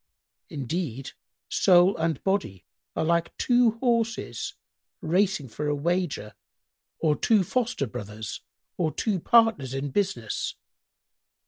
Indeed, 0.49 1.11
soul 1.47 1.95
and 1.97 2.23
body 2.23 2.65
are 2.95 3.03
like 3.05 3.37
two 3.37 3.77
horses 3.81 4.55
racing 4.99 5.47
for 5.47 5.67
a 5.67 5.75
wager 5.75 6.33
or 6.97 7.15
two 7.15 7.43
foster 7.43 7.85
brothers 7.85 8.41
or 8.77 8.91
two 8.91 9.19
partners 9.19 9.75
in 9.75 9.91
business. 9.91 10.55